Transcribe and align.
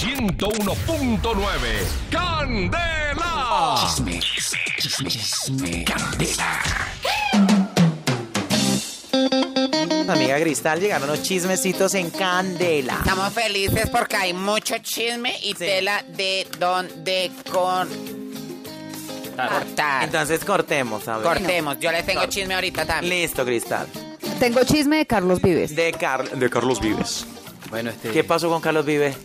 101.9. 0.00 1.20
¡Candela! 2.10 3.76
Chisme, 3.86 4.18
chisme, 4.20 4.58
chisme, 5.08 5.84
candela. 5.84 6.60
Amiga 10.12 10.40
Cristal, 10.40 10.80
llegaron 10.80 11.06
los 11.08 11.22
chismecitos 11.22 11.94
en 11.94 12.10
candela. 12.10 12.96
Estamos 12.98 13.32
felices 13.32 13.88
porque 13.90 14.16
hay 14.16 14.32
mucho 14.32 14.76
chisme 14.78 15.32
y 15.42 15.54
tela 15.54 16.04
de 16.08 16.46
donde 16.58 17.30
con... 17.50 17.88
cortar. 19.36 20.04
Entonces 20.04 20.44
cortemos, 20.44 21.06
a 21.08 21.18
ver. 21.18 21.26
Cortemos. 21.26 21.78
Yo 21.80 21.90
les 21.92 22.04
tengo 22.04 22.20
Cor- 22.22 22.28
chisme 22.30 22.54
ahorita 22.54 22.84
también. 22.84 23.22
Listo, 23.22 23.44
Cristal. 23.44 23.86
Tengo 24.40 24.64
chisme 24.64 24.96
de 24.98 25.06
Carlos 25.06 25.40
Vives. 25.40 25.74
De, 25.76 25.92
Car- 25.92 26.28
de 26.30 26.50
Carlos 26.50 26.80
Vives. 26.80 27.24
Bueno, 27.70 27.90
este. 27.90 28.10
¿Qué 28.10 28.24
pasó 28.24 28.48
con 28.50 28.60
Carlos 28.60 28.84
Vives? 28.84 29.16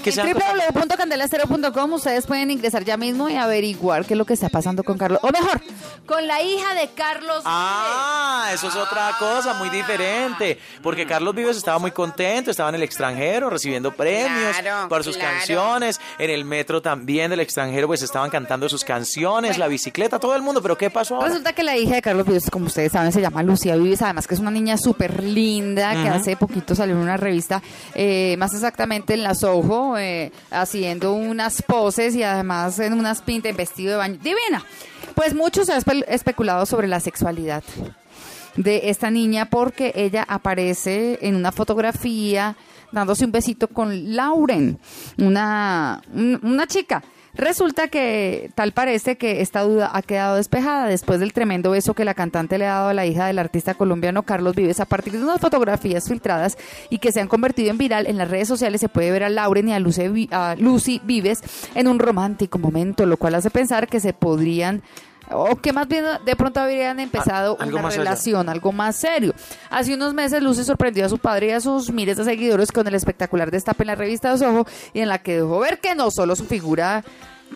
Que 0.03 0.11
www.candelaestereo.com 0.11 1.93
ustedes 1.93 2.25
pueden 2.25 2.51
ingresar 2.51 2.83
ya 2.83 2.97
mismo 2.97 3.29
y 3.29 3.35
averiguar 3.35 4.05
qué 4.05 4.13
es 4.13 4.17
lo 4.17 4.25
que 4.25 4.33
está 4.33 4.49
pasando 4.49 4.83
con 4.83 4.97
Carlos. 4.97 5.19
O 5.23 5.29
mejor, 5.31 5.61
con 6.05 6.25
la 6.27 6.41
hija 6.41 6.73
de 6.75 6.89
Carlos 6.95 7.43
Ah, 7.45 8.49
eso 8.53 8.67
es 8.67 8.75
otra 8.75 9.11
cosa 9.19 9.53
muy 9.55 9.69
diferente. 9.69 10.59
Porque 10.81 11.05
Carlos 11.05 11.35
Vives 11.35 11.57
estaba 11.57 11.79
muy 11.79 11.91
contento, 11.91 12.51
estaba 12.51 12.69
en 12.69 12.75
el 12.75 12.83
extranjero 12.83 13.49
recibiendo 13.49 13.91
premios 13.93 14.57
Claro, 14.57 14.89
por 14.89 15.03
sus 15.03 15.17
claro. 15.17 15.37
canciones. 15.37 15.99
En 16.17 16.29
el 16.29 16.45
metro 16.45 16.81
también 16.81 17.29
del 17.31 17.39
extranjero, 17.41 17.87
pues 17.87 18.01
estaban 18.01 18.29
cantando 18.29 18.69
sus 18.69 18.83
canciones, 18.83 19.57
la 19.57 19.67
bicicleta, 19.67 20.19
todo 20.19 20.35
el 20.35 20.41
mundo. 20.41 20.61
¿Pero 20.61 20.77
qué 20.77 20.89
pasó 20.89 21.15
ahora? 21.15 21.27
Resulta 21.27 21.53
que 21.53 21.63
la 21.63 21.77
hija 21.77 21.95
de 21.95 22.01
Carlos 22.01 22.25
Vives, 22.25 22.49
como 22.49 22.67
ustedes 22.67 22.91
saben, 22.91 23.11
se 23.11 23.21
llama 23.21 23.43
Lucía 23.43 23.75
Vives, 23.75 24.01
además 24.01 24.27
que 24.27 24.33
es 24.35 24.39
una 24.39 24.51
niña 24.51 24.77
súper 24.77 25.23
linda, 25.23 25.91
que 26.01 26.09
hace 26.09 26.35
poquito 26.37 26.75
salió 26.75 26.95
en 26.95 27.01
una 27.01 27.17
revista, 27.17 27.61
eh, 27.93 28.35
más 28.37 28.53
exactamente 28.53 29.13
en 29.13 29.23
la 29.23 29.35
Eh, 29.97 30.31
haciendo 30.51 31.13
unas 31.13 31.61
poses 31.61 32.15
y 32.15 32.23
además 32.23 32.79
en 32.79 32.93
unas 32.93 33.21
pintas 33.21 33.49
en 33.51 33.57
vestido 33.57 33.91
de 33.91 33.97
baño. 33.97 34.17
Divina. 34.21 34.63
Pues 35.15 35.33
mucho 35.33 35.65
se 35.65 35.73
ha 35.73 35.77
espe- 35.79 36.05
especulado 36.07 36.65
sobre 36.65 36.87
la 36.87 36.99
sexualidad 36.99 37.63
de 38.55 38.89
esta 38.89 39.09
niña 39.11 39.45
porque 39.49 39.91
ella 39.95 40.25
aparece 40.27 41.19
en 41.21 41.35
una 41.35 41.51
fotografía 41.51 42.55
dándose 42.91 43.23
un 43.25 43.31
besito 43.31 43.67
con 43.67 44.15
Lauren, 44.15 44.79
una, 45.17 46.01
un- 46.13 46.39
una 46.43 46.67
chica. 46.67 47.03
Resulta 47.35 47.87
que 47.87 48.49
tal 48.55 48.71
parece 48.71 49.17
que 49.17 49.41
esta 49.41 49.61
duda 49.61 49.91
ha 49.93 50.01
quedado 50.01 50.35
despejada 50.37 50.87
después 50.87 51.19
del 51.19 51.33
tremendo 51.33 51.71
beso 51.71 51.93
que 51.93 52.05
la 52.05 52.13
cantante 52.13 52.57
le 52.57 52.65
ha 52.65 52.75
dado 52.75 52.89
a 52.89 52.93
la 52.93 53.05
hija 53.05 53.27
del 53.27 53.39
artista 53.39 53.75
colombiano 53.75 54.23
Carlos 54.23 54.55
Vives 54.55 54.79
a 54.79 54.85
partir 54.85 55.13
de 55.13 55.23
unas 55.23 55.39
fotografías 55.39 56.07
filtradas 56.07 56.57
y 56.89 56.97
que 56.97 57.11
se 57.11 57.21
han 57.21 57.27
convertido 57.27 57.69
en 57.69 57.77
viral 57.77 58.07
en 58.07 58.17
las 58.17 58.29
redes 58.29 58.47
sociales. 58.47 58.81
Se 58.81 58.89
puede 58.89 59.11
ver 59.11 59.23
a 59.23 59.29
Lauren 59.29 59.69
y 59.69 59.73
a 59.73 59.79
Lucy, 59.79 60.29
Lucy 60.57 61.01
Vives 61.03 61.41
en 61.75 61.87
un 61.87 61.99
romántico 61.99 62.57
momento, 62.57 63.05
lo 63.05 63.17
cual 63.17 63.35
hace 63.35 63.49
pensar 63.49 63.87
que 63.87 63.99
se 63.99 64.13
podrían 64.13 64.81
o 65.31 65.55
que 65.55 65.73
más 65.73 65.87
bien 65.87 66.05
de 66.25 66.35
pronto 66.35 66.59
habrían 66.59 66.99
empezado 66.99 67.57
Ah, 67.59 67.63
algo 67.63 67.77
una 67.79 67.87
allá. 67.89 67.97
relación, 67.97 68.49
algo 68.49 68.71
más 68.71 68.95
serio. 68.95 69.33
Hace 69.69 69.93
unos 69.93 70.13
meses 70.13 70.41
Lucy 70.41 70.63
sorprendió 70.63 71.05
a 71.05 71.09
su 71.09 71.17
padre 71.17 71.47
y 71.47 71.51
a 71.51 71.59
sus 71.61 71.91
miles 71.91 72.17
de 72.17 72.23
seguidores 72.25 72.71
con 72.71 72.87
el 72.87 72.95
espectacular 72.95 73.51
destape 73.51 73.83
en 73.83 73.87
la 73.87 73.95
revista 73.95 74.29
Dos 74.31 74.41
Ojo 74.41 74.65
y 74.93 74.99
en 75.01 75.09
la 75.09 75.19
que 75.19 75.35
dejó 75.35 75.59
ver 75.59 75.79
que 75.79 75.95
no 75.95 76.11
solo 76.11 76.35
su 76.35 76.45
figura 76.45 77.03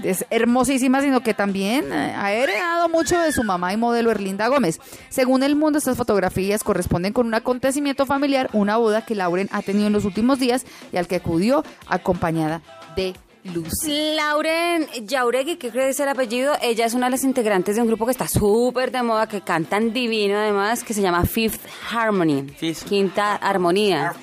es 0.03 0.25
hermosísima, 0.31 1.01
sino 1.01 1.21
que 1.21 1.35
también 1.35 1.93
eh, 1.93 2.15
ha 2.17 2.31
heredado 2.31 2.89
mucho 2.89 3.19
de 3.19 3.31
su 3.31 3.43
mamá 3.43 3.73
y 3.73 3.77
modelo 3.77 4.09
Erlinda 4.09 4.47
Gómez. 4.47 4.79
Según 5.09 5.43
El 5.43 5.55
Mundo, 5.55 5.77
estas 5.77 5.97
fotografías 5.97 6.63
corresponden 6.63 7.13
con 7.13 7.27
un 7.27 7.35
acontecimiento 7.35 8.07
familiar, 8.07 8.49
una 8.53 8.77
boda 8.77 9.05
que 9.05 9.13
Lauren 9.13 9.49
ha 9.51 9.61
tenido 9.61 9.85
en 9.85 9.93
los 9.93 10.05
últimos 10.05 10.39
días 10.39 10.65
y 10.91 10.97
al 10.97 11.07
que 11.07 11.17
acudió 11.17 11.63
acompañada 11.87 12.61
de 12.95 13.13
Lucy. 13.43 14.13
Lauren 14.15 14.87
Jauregui, 15.09 15.57
que 15.57 15.69
creo 15.69 15.83
que 15.83 15.89
es 15.89 15.99
el 15.99 16.07
apellido, 16.07 16.53
ella 16.61 16.85
es 16.85 16.93
una 16.93 17.07
de 17.07 17.11
las 17.11 17.23
integrantes 17.23 17.75
de 17.75 17.81
un 17.81 17.87
grupo 17.87 18.05
que 18.05 18.11
está 18.11 18.27
súper 18.27 18.91
de 18.91 19.03
moda, 19.03 19.27
que 19.27 19.41
cantan 19.41 19.91
divino 19.91 20.37
además, 20.37 20.83
que 20.83 20.93
se 20.93 21.01
llama 21.01 21.25
Fifth 21.25 21.59
Harmony, 21.91 22.43
Fifth. 22.55 22.85
Quinta 22.87 23.35
Armonía. 23.35 24.13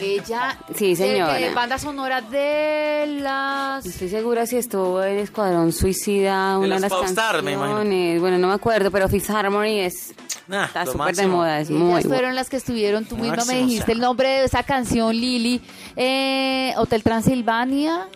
Ella, 0.00 0.58
Sí, 0.74 0.96
señora. 0.96 1.38
banda 1.54 1.78
sonora 1.78 2.20
de 2.22 3.18
las... 3.20 3.84
Estoy 3.84 4.08
segura 4.08 4.46
si 4.46 4.56
estuvo 4.56 5.02
en 5.02 5.18
Escuadrón 5.18 5.72
Suicida, 5.72 6.56
una 6.58 6.62
de 6.76 6.80
las 6.80 6.80
las 6.82 6.92
Popstar, 6.92 7.42
me 7.42 7.52
imagino. 7.52 7.76
canciones. 7.76 8.20
Bueno, 8.20 8.38
no 8.38 8.48
me 8.48 8.54
acuerdo, 8.54 8.90
pero 8.90 9.08
Fifth 9.08 9.30
Harmony 9.30 9.80
es 9.80 10.14
Nah, 10.48 10.64
está 10.64 10.84
súper 10.84 11.14
de 11.14 11.26
moda, 11.28 11.60
es 11.60 11.68
Ellas 11.70 11.78
muy 11.80 12.02
fueron 12.02 12.18
buena. 12.22 12.32
las 12.32 12.48
que 12.48 12.56
estuvieron, 12.56 13.04
tú 13.04 13.16
mismo 13.16 13.44
me 13.46 13.58
dijiste 13.58 13.82
o 13.82 13.86
sea. 13.86 13.94
el 13.94 14.00
nombre 14.00 14.28
de 14.28 14.44
esa 14.46 14.64
canción, 14.64 15.14
Lili. 15.14 15.60
Eh, 15.94 16.72
Hotel 16.76 17.04
Transilvania. 17.04 18.08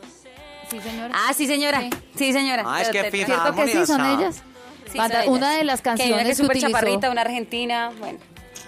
Sí, 0.74 0.80
señora. 0.88 1.14
Ah, 1.14 1.32
sí, 1.34 1.46
señora. 1.46 1.80
Sí. 1.80 1.90
Sí, 2.16 2.32
señora. 2.32 2.62
Ah, 2.66 2.82
es 2.82 2.88
que 2.88 2.98
Pero 3.00 3.10
Fifth 3.12 3.26
¿Cierto 3.26 3.54
que 3.54 3.68
sí 3.68 3.86
son 3.86 4.04
ellas? 4.04 4.42
Sí, 4.92 4.98
una 5.28 5.50
de 5.52 5.64
las 5.64 5.80
Que 5.80 5.88
una 5.90 5.96
que 5.96 6.02
canciones 6.02 6.28
es 6.28 6.28
que 6.28 6.34
súper 6.42 6.56
utilizó... 6.56 6.68
chaparrita, 6.78 7.10
una 7.10 7.20
argentina, 7.22 7.90
bueno. 7.98 8.18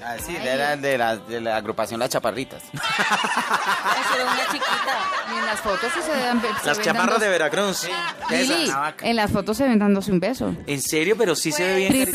Ah, 0.04 0.14
sí, 0.24 0.34
de 0.34 0.56
la, 0.56 0.76
de, 0.76 0.98
la, 0.98 1.16
de 1.16 1.40
la 1.40 1.56
agrupación 1.56 1.98
Las 1.98 2.10
Chaparritas. 2.10 2.62
Era 2.72 4.24
una 4.24 4.44
chiquita. 4.46 4.98
Y 5.34 5.38
en 5.38 5.46
las 5.46 5.60
fotos 5.60 5.90
sí 5.94 6.00
se, 6.02 6.12
dan- 6.12 6.40
se 6.60 6.66
Las 6.66 6.80
chaparras 6.80 7.18
de 7.20 7.28
Veracruz. 7.28 7.88
Lili, 8.30 8.64
Esa, 8.66 8.78
vaca. 8.78 9.06
en 9.06 9.16
las 9.16 9.30
fotos 9.32 9.56
se 9.56 9.64
ven 9.64 9.78
dándose 9.78 10.12
un 10.12 10.20
beso. 10.20 10.54
¿En 10.66 10.80
serio? 10.80 11.16
Pero 11.18 11.34
sí 11.34 11.50
se 11.50 11.64
ve 11.64 11.76
bien. 11.76 12.12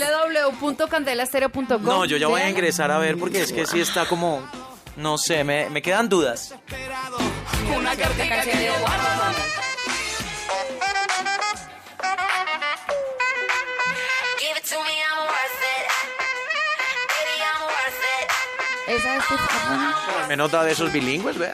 www.candelastereo.com 0.62 1.82
No, 1.84 2.06
yo 2.06 2.16
ya 2.18 2.28
voy 2.28 2.42
a 2.42 2.50
ingresar 2.50 2.92
a 2.92 2.98
ver 2.98 3.18
porque 3.18 3.42
es 3.42 3.52
que 3.52 3.66
sí 3.66 3.82
está 3.82 4.06
como... 4.06 4.42
No 4.96 5.18
sé, 5.18 5.44
me, 5.44 5.70
me 5.70 5.82
quedan 5.82 6.08
dudas. 6.10 6.54
La 7.84 7.96
canción 7.96 8.18
de 8.18 8.24
Give 8.24 8.64
it 8.66 9.71
Esa 18.88 19.16
es 19.18 19.28
tu- 19.28 19.36
Al 19.36 20.28
menos 20.28 20.52
da 20.52 20.64
de 20.64 20.72
esos 20.74 20.92
bilingües, 20.92 21.38
vea. 21.38 21.54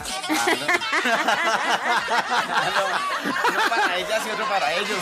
Uno 3.47 3.59
para 3.69 3.97
ellas 3.97 4.21
y 4.25 4.29
otro 4.31 4.45
para 4.49 4.73
ellos. 4.73 4.97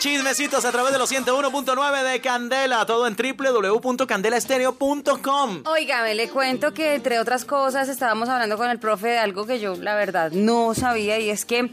Chismecitos 0.00 0.64
a 0.64 0.72
través 0.72 0.92
de 0.92 0.98
los 0.98 1.08
101.9 1.10 2.02
de 2.02 2.20
Candela. 2.20 2.84
Todo 2.84 3.06
en 3.06 3.16
www.candelaestereo.com. 3.16 5.62
Óigame, 5.66 6.14
le 6.14 6.28
cuento 6.28 6.74
que 6.74 6.94
entre 6.94 7.18
otras 7.20 7.44
cosas 7.46 7.88
estábamos 7.88 8.28
hablando 8.28 8.58
con 8.58 8.68
el 8.70 8.78
profe 8.78 9.08
de 9.08 9.18
algo 9.18 9.46
que 9.46 9.60
yo 9.60 9.76
la 9.76 9.94
verdad 9.94 10.30
no 10.32 10.74
sabía 10.74 11.18
y 11.20 11.30
es 11.30 11.44
que 11.46 11.70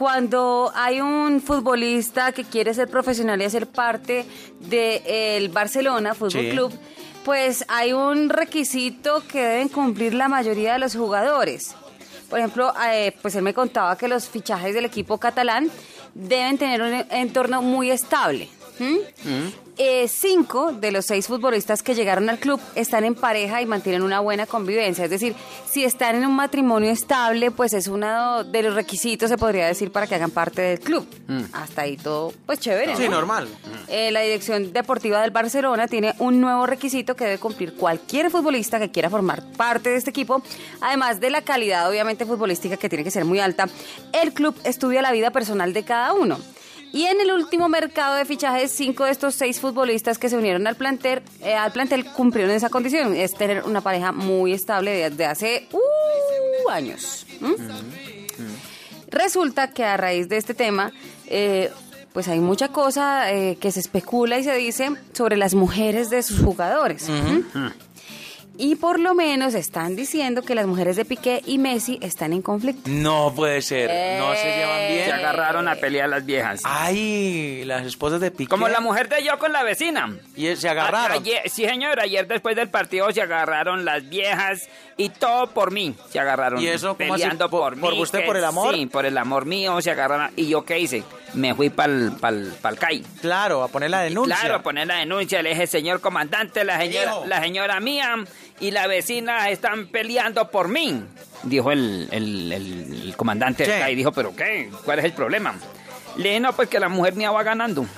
cuando 0.00 0.72
hay 0.74 1.02
un 1.02 1.42
futbolista 1.42 2.32
que 2.32 2.44
quiere 2.44 2.72
ser 2.72 2.88
profesional 2.88 3.38
y 3.42 3.44
hacer 3.44 3.66
parte 3.66 4.24
del 4.58 5.50
Barcelona 5.50 6.14
Fútbol 6.14 6.40
Sí. 6.40 6.50
Club, 6.52 6.72
pues 7.22 7.66
hay 7.68 7.92
un 7.92 8.30
requisito 8.30 9.22
que 9.30 9.42
deben 9.42 9.68
cumplir 9.68 10.14
la 10.14 10.26
mayoría 10.26 10.72
de 10.72 10.78
los 10.78 10.96
jugadores. 10.96 11.74
Por 12.30 12.38
ejemplo, 12.38 12.72
eh, 12.90 13.14
pues 13.20 13.34
él 13.34 13.42
me 13.42 13.52
contaba 13.52 13.98
que 13.98 14.08
los 14.08 14.26
fichajes 14.26 14.72
del 14.72 14.86
equipo 14.86 15.18
catalán 15.18 15.70
deben 16.14 16.56
tener 16.56 16.80
un 16.80 17.04
entorno 17.10 17.60
muy 17.60 17.90
estable. 17.90 18.48
Eh, 19.82 20.08
cinco 20.08 20.72
de 20.72 20.92
los 20.92 21.06
seis 21.06 21.26
futbolistas 21.26 21.82
que 21.82 21.94
llegaron 21.94 22.28
al 22.28 22.38
club 22.38 22.60
están 22.74 23.04
en 23.04 23.14
pareja 23.14 23.62
y 23.62 23.66
mantienen 23.66 24.02
una 24.02 24.20
buena 24.20 24.44
convivencia. 24.44 25.04
Es 25.04 25.10
decir, 25.10 25.34
si 25.70 25.84
están 25.84 26.16
en 26.16 26.26
un 26.26 26.36
matrimonio 26.36 26.90
estable, 26.90 27.50
pues 27.50 27.72
es 27.72 27.86
uno 27.86 28.44
de 28.44 28.62
los 28.62 28.74
requisitos, 28.74 29.30
se 29.30 29.38
podría 29.38 29.66
decir, 29.66 29.90
para 29.90 30.06
que 30.06 30.16
hagan 30.16 30.30
parte 30.30 30.60
del 30.60 30.80
club. 30.80 31.08
Hasta 31.52 31.82
ahí 31.82 31.96
todo, 31.96 32.34
pues 32.44 32.60
chévere. 32.60 32.94
Sí, 32.96 33.04
¿no? 33.04 33.12
normal. 33.12 33.48
Eh, 33.88 34.10
la 34.10 34.20
dirección 34.20 34.72
deportiva 34.72 35.22
del 35.22 35.30
Barcelona 35.30 35.88
tiene 35.88 36.14
un 36.18 36.42
nuevo 36.42 36.66
requisito 36.66 37.16
que 37.16 37.24
debe 37.24 37.38
cumplir 37.38 37.74
cualquier 37.74 38.30
futbolista 38.30 38.78
que 38.78 38.90
quiera 38.90 39.08
formar 39.08 39.42
parte 39.56 39.88
de 39.88 39.96
este 39.96 40.10
equipo. 40.10 40.42
Además 40.82 41.20
de 41.20 41.30
la 41.30 41.40
calidad, 41.42 41.88
obviamente, 41.88 42.26
futbolística 42.26 42.76
que 42.76 42.88
tiene 42.90 43.02
que 43.02 43.10
ser 43.10 43.24
muy 43.24 43.40
alta, 43.40 43.66
el 44.12 44.34
club 44.34 44.54
estudia 44.64 45.00
la 45.00 45.12
vida 45.12 45.30
personal 45.30 45.72
de 45.72 45.84
cada 45.84 46.12
uno. 46.12 46.38
Y 46.92 47.04
en 47.06 47.20
el 47.20 47.30
último 47.30 47.68
mercado 47.68 48.16
de 48.16 48.24
fichajes, 48.24 48.72
cinco 48.72 49.04
de 49.04 49.12
estos 49.12 49.34
seis 49.34 49.60
futbolistas 49.60 50.18
que 50.18 50.28
se 50.28 50.36
unieron 50.36 50.66
al 50.66 50.76
plantel, 50.76 51.22
eh, 51.40 51.54
al 51.54 51.72
plantel 51.72 52.04
cumplieron 52.04 52.50
esa 52.52 52.68
condición, 52.68 53.14
es 53.14 53.34
tener 53.34 53.62
una 53.64 53.80
pareja 53.80 54.12
muy 54.12 54.52
estable 54.52 55.10
desde 55.10 55.24
hace 55.26 55.68
uh, 55.72 56.68
años. 56.70 57.26
¿m? 57.40 57.54
Resulta 59.08 59.70
que 59.70 59.84
a 59.84 59.96
raíz 59.96 60.28
de 60.28 60.36
este 60.36 60.54
tema, 60.54 60.92
eh, 61.26 61.70
pues 62.12 62.26
hay 62.28 62.40
mucha 62.40 62.68
cosa 62.68 63.32
eh, 63.32 63.56
que 63.60 63.70
se 63.70 63.80
especula 63.80 64.38
y 64.38 64.44
se 64.44 64.54
dice 64.54 64.90
sobre 65.12 65.36
las 65.36 65.54
mujeres 65.54 66.10
de 66.10 66.22
sus 66.22 66.40
jugadores. 66.40 67.08
¿m? 67.08 67.44
Y 68.58 68.74
por 68.76 69.00
lo 69.00 69.14
menos 69.14 69.54
están 69.54 69.96
diciendo 69.96 70.42
que 70.42 70.54
las 70.54 70.66
mujeres 70.66 70.96
de 70.96 71.04
Piqué 71.06 71.40
y 71.46 71.56
Messi 71.58 71.98
están 72.02 72.32
en 72.34 72.42
conflicto. 72.42 72.82
No 72.90 73.32
puede 73.34 73.62
ser. 73.62 74.18
No 74.18 74.34
se 74.34 74.44
llevan 74.44 74.78
Se 74.80 74.94
bien. 74.96 75.12
agarraron 75.12 75.66
a 75.68 75.76
pelear 75.76 76.08
las 76.10 76.26
viejas. 76.26 76.60
Ay, 76.64 77.64
las 77.64 77.86
esposas 77.86 78.20
de 78.20 78.30
Piqué. 78.30 78.50
Como 78.50 78.68
la 78.68 78.80
mujer 78.80 79.08
de 79.08 79.24
yo 79.24 79.38
con 79.38 79.52
la 79.52 79.62
vecina. 79.62 80.14
Y 80.36 80.54
se 80.56 80.68
agarraron. 80.68 81.16
Ayer- 81.18 81.42
sí, 81.48 81.64
señor, 81.64 82.00
ayer 82.00 82.26
después 82.26 82.54
del 82.54 82.68
partido 82.68 83.10
se 83.12 83.22
agarraron 83.22 83.84
las 83.86 84.06
viejas 84.08 84.68
y 84.98 85.08
todo 85.08 85.46
por 85.48 85.70
mí. 85.72 85.94
Se 86.10 86.20
agarraron 86.20 86.60
¿Y 86.60 86.66
eso 86.68 86.96
cómo 86.98 87.14
así? 87.14 87.24
¿Por- 87.38 87.48
por, 87.50 87.76
mí. 87.76 87.80
por 87.80 87.94
usted, 87.94 88.20
que 88.20 88.26
por 88.26 88.36
el 88.36 88.44
amor? 88.44 88.74
Sí, 88.74 88.86
por 88.86 89.06
el 89.06 89.16
amor 89.16 89.46
mío 89.46 89.80
se 89.80 89.90
agarraron. 89.90 90.30
¿Y 90.36 90.48
yo 90.48 90.64
qué 90.66 90.78
hice? 90.78 91.02
Me 91.34 91.54
fui 91.54 91.70
para 91.70 91.92
el 91.92 92.12
pal, 92.12 92.52
pa'l 92.60 92.76
CAI. 92.78 93.02
Claro, 93.20 93.62
a 93.62 93.68
poner 93.68 93.90
la 93.90 94.00
denuncia. 94.00 94.36
Claro, 94.36 94.56
a 94.56 94.62
poner 94.62 94.86
la 94.86 94.96
denuncia. 94.96 95.42
Le 95.42 95.50
dije, 95.50 95.66
señor 95.66 96.00
comandante, 96.00 96.64
la 96.64 96.78
señora, 96.78 97.14
la 97.26 97.40
señora 97.40 97.78
mía 97.80 98.16
y 98.58 98.70
la 98.72 98.86
vecina 98.86 99.48
están 99.50 99.86
peleando 99.86 100.50
por 100.50 100.68
mí. 100.68 101.04
Dijo 101.44 101.70
el, 101.72 102.08
el- 102.10 102.52
el- 102.52 103.02
el 103.08 103.16
comandante 103.16 103.64
del 103.66 103.78
CAI. 103.80 103.94
Dijo, 103.94 104.12
¿pero 104.12 104.34
qué? 104.34 104.70
¿Cuál 104.84 104.98
es 104.98 105.04
el 105.04 105.12
problema? 105.12 105.54
Le 106.16 106.28
dije, 106.30 106.40
no, 106.40 106.52
pues 106.52 106.68
que 106.68 106.80
la 106.80 106.88
mujer 106.88 107.14
mía 107.14 107.30
va 107.30 107.42
ganando. 107.44 107.86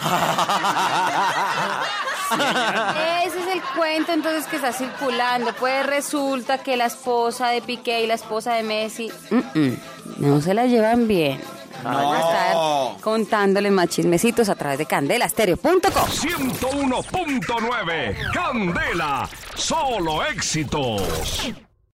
Ese 3.27 3.39
es 3.41 3.47
el 3.55 3.63
cuento 3.77 4.13
entonces 4.13 4.47
que 4.47 4.57
está 4.57 4.73
circulando. 4.73 5.53
Pues 5.55 5.85
resulta 5.87 6.59
que 6.59 6.77
la 6.77 6.87
esposa 6.87 7.49
de 7.49 7.61
Piqué 7.63 8.03
y 8.03 8.07
la 8.07 8.15
esposa 8.15 8.55
de 8.55 8.63
Messi 8.63 9.11
mm, 9.31 9.37
mm, 9.59 9.77
no 10.19 10.41
se 10.41 10.55
la 10.55 10.67
llevan 10.67 11.07
bien. 11.09 11.41
Van 11.83 11.97
a 11.97 12.19
estar 12.19 12.57
contándoles 13.01 13.73
más 13.73 13.89
chismecitos 13.89 14.49
a 14.49 14.55
través 14.55 14.79
de 14.79 14.87
candelastereo.com. 14.87 15.81
101.9 15.81 18.33
Candela, 18.33 19.29
solo 19.55 20.25
éxitos. 20.25 21.03